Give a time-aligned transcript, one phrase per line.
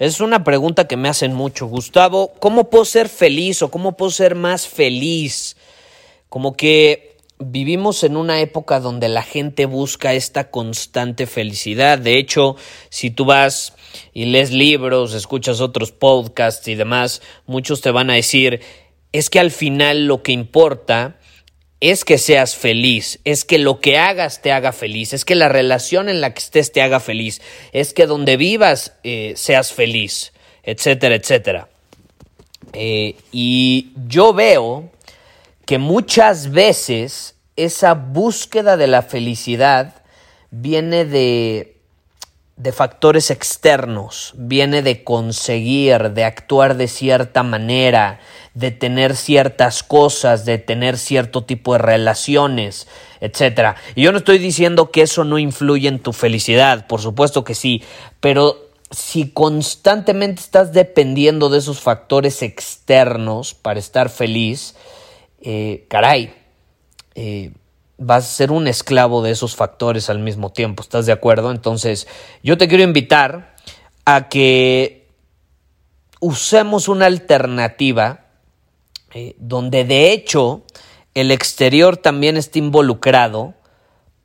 [0.00, 1.66] Es una pregunta que me hacen mucho.
[1.66, 5.58] Gustavo, ¿cómo puedo ser feliz o cómo puedo ser más feliz?
[6.30, 11.98] Como que vivimos en una época donde la gente busca esta constante felicidad.
[11.98, 12.56] De hecho,
[12.88, 13.74] si tú vas
[14.14, 18.62] y lees libros, escuchas otros podcasts y demás, muchos te van a decir,
[19.12, 21.19] es que al final lo que importa
[21.80, 25.48] es que seas feliz, es que lo que hagas te haga feliz, es que la
[25.48, 27.40] relación en la que estés te haga feliz,
[27.72, 31.68] es que donde vivas eh, seas feliz, etcétera, etcétera.
[32.74, 34.90] Eh, y yo veo
[35.64, 39.94] que muchas veces esa búsqueda de la felicidad
[40.50, 41.79] viene de,
[42.60, 48.20] de factores externos, viene de conseguir, de actuar de cierta manera,
[48.52, 52.86] de tener ciertas cosas, de tener cierto tipo de relaciones,
[53.22, 53.76] etc.
[53.94, 57.54] Y yo no estoy diciendo que eso no influye en tu felicidad, por supuesto que
[57.54, 57.82] sí,
[58.20, 64.74] pero si constantemente estás dependiendo de esos factores externos para estar feliz,
[65.40, 66.34] eh, caray,
[67.14, 67.52] eh,
[68.00, 71.50] vas a ser un esclavo de esos factores al mismo tiempo, ¿estás de acuerdo?
[71.50, 72.08] Entonces,
[72.42, 73.54] yo te quiero invitar
[74.06, 75.06] a que
[76.18, 78.24] usemos una alternativa
[79.12, 80.62] eh, donde de hecho
[81.14, 83.52] el exterior también está involucrado,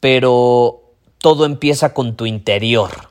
[0.00, 0.82] pero
[1.18, 3.10] todo empieza con tu interior.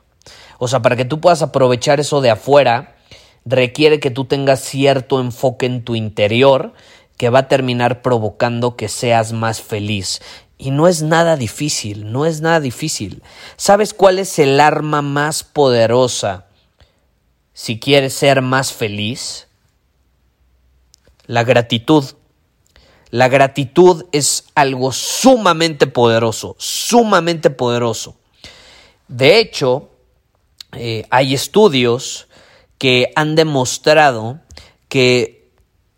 [0.59, 2.97] O sea, para que tú puedas aprovechar eso de afuera,
[3.45, 6.73] requiere que tú tengas cierto enfoque en tu interior
[7.17, 10.21] que va a terminar provocando que seas más feliz.
[10.61, 13.23] Y no es nada difícil, no es nada difícil.
[13.57, 16.45] ¿Sabes cuál es el arma más poderosa
[17.51, 19.47] si quieres ser más feliz?
[21.25, 22.05] La gratitud.
[23.09, 28.15] La gratitud es algo sumamente poderoso, sumamente poderoso.
[29.07, 29.89] De hecho,
[30.73, 32.27] eh, hay estudios
[32.77, 34.41] que han demostrado
[34.89, 35.49] que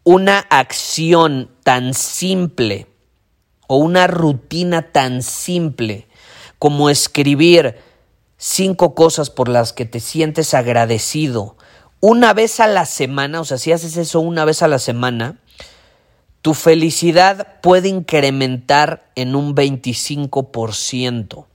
[0.06, 2.88] una acción tan simple
[3.74, 6.06] o una rutina tan simple
[6.60, 7.78] como escribir
[8.38, 11.58] cinco cosas por las que te sientes agradecido
[12.00, 15.40] una vez a la semana, o sea, si haces eso una vez a la semana,
[16.44, 21.46] tu felicidad puede incrementar en un 25%.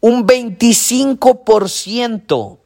[0.00, 2.58] Un 25%.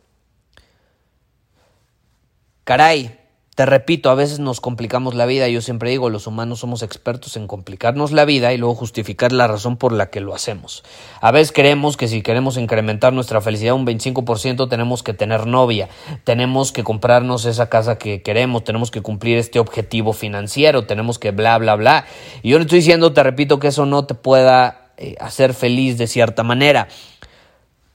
[2.64, 3.20] Caray,
[3.62, 5.46] te repito, a veces nos complicamos la vida.
[5.46, 9.46] Yo siempre digo, los humanos somos expertos en complicarnos la vida y luego justificar la
[9.46, 10.82] razón por la que lo hacemos.
[11.20, 15.88] A veces creemos que si queremos incrementar nuestra felicidad un 25% tenemos que tener novia,
[16.24, 21.30] tenemos que comprarnos esa casa que queremos, tenemos que cumplir este objetivo financiero, tenemos que
[21.30, 22.04] bla, bla, bla.
[22.42, 25.98] Y yo no estoy diciendo, te repito, que eso no te pueda eh, hacer feliz
[25.98, 26.88] de cierta manera.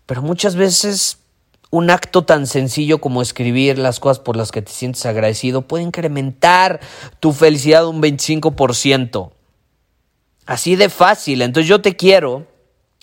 [0.06, 1.20] Pero muchas veces
[1.70, 5.84] un acto tan sencillo como escribir las cosas por las que te sientes agradecido puede
[5.84, 6.80] incrementar
[7.20, 9.32] tu felicidad un 25%.
[10.46, 11.42] Así de fácil.
[11.42, 12.48] Entonces yo te quiero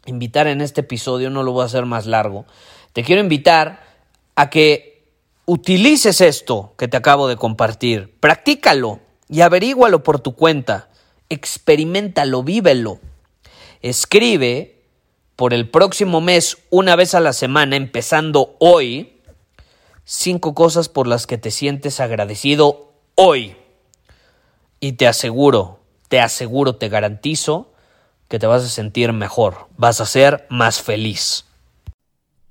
[0.06, 2.47] invitar en este episodio, no lo voy a hacer más largo,
[2.92, 3.84] te quiero invitar
[4.34, 5.09] a que
[5.47, 10.91] utilices esto que te acabo de compartir, practícalo y averígualo por tu cuenta,
[11.28, 13.00] experimentalo, vívelo.
[13.80, 14.73] Escribe
[15.36, 19.21] por el próximo mes, una vez a la semana, empezando hoy,
[20.04, 23.57] cinco cosas por las que te sientes agradecido hoy.
[24.81, 27.72] Y te aseguro, te aseguro, te garantizo
[28.28, 31.47] que te vas a sentir mejor, vas a ser más feliz.